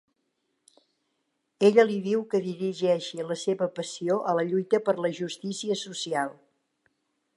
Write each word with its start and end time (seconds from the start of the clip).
Ella 1.69 1.83
li 1.89 1.97
diu 2.07 2.23
que 2.31 2.41
dirigeixi 2.45 3.27
la 3.33 3.37
seva 3.43 3.69
passió 3.81 4.17
a 4.33 4.37
la 4.39 4.47
lluita 4.53 4.81
per 4.89 4.97
la 5.05 5.13
justícia 5.23 5.79
social. 5.87 6.35